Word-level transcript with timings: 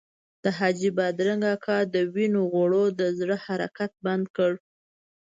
د 0.43 0.45
حاجي 0.57 0.89
بادرنګ 0.97 1.43
اکا 1.55 1.77
د 1.93 1.95
وینو 2.13 2.41
غوړو 2.51 2.85
د 2.99 3.01
زړه 3.19 3.35
حرکت 3.45 3.91
بند 4.05 4.25
کړ. 4.35 4.51